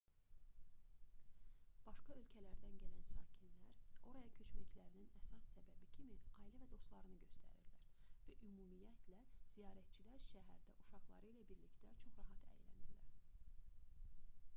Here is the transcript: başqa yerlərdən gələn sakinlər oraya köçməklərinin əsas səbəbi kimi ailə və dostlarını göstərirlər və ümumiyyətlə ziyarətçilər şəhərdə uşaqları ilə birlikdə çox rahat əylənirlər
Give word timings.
başqa 1.87 2.15
yerlərdən 2.19 2.79
gələn 2.83 3.03
sakinlər 3.09 3.67
oraya 4.13 4.31
köçməklərinin 4.39 5.11
əsas 5.21 5.43
səbəbi 5.51 5.85
kimi 5.99 6.17
ailə 6.31 6.57
və 6.63 6.69
dostlarını 6.73 7.19
göstərirlər 7.27 7.71
və 8.31 8.39
ümumiyyətlə 8.51 9.19
ziyarətçilər 9.57 10.25
şəhərdə 10.33 10.77
uşaqları 10.81 11.33
ilə 11.37 11.47
birlikdə 11.55 11.85
çox 12.03 12.11
rahat 12.21 12.51
əylənirlər 12.59 13.19